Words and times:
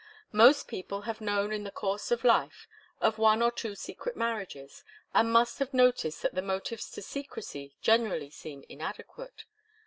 Most 0.31 0.67
people 0.67 1.01
have 1.03 1.21
known 1.21 1.53
in 1.53 1.63
the 1.63 1.69
course 1.69 2.09
of 2.09 2.23
life 2.23 2.67
of 3.01 3.19
one 3.19 3.43
or 3.43 3.51
two 3.51 3.75
secret 3.75 4.17
marriages 4.17 4.83
and 5.13 5.31
must 5.31 5.59
have 5.59 5.75
noticed 5.75 6.23
that 6.23 6.33
the 6.33 6.41
motives 6.41 6.89
to 6.93 7.03
secrecy 7.03 7.75
generally 7.83 8.31
seem 8.31 8.63
inadequate. 8.67 9.45